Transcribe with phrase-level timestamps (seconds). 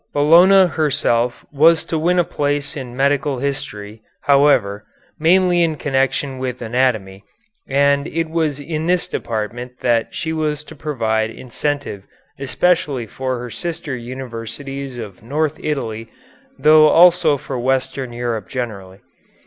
[0.15, 4.83] Bologna herself was to win a place in medical history, however,
[5.19, 7.23] mainly in connection with anatomy,
[7.69, 12.07] and it was in this department that she was to provide incentive
[12.39, 16.09] especially for her sister universities of north Italy,
[16.57, 19.01] though also for Western Europe generally.